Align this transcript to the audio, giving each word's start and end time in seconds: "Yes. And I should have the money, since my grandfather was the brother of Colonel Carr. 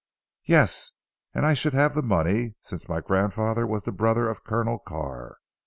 "Yes. 0.47 0.93
And 1.35 1.45
I 1.45 1.53
should 1.53 1.75
have 1.75 1.93
the 1.93 2.01
money, 2.01 2.55
since 2.59 2.89
my 2.89 3.01
grandfather 3.01 3.67
was 3.67 3.83
the 3.83 3.91
brother 3.91 4.27
of 4.31 4.43
Colonel 4.43 4.79
Carr. 4.79 5.37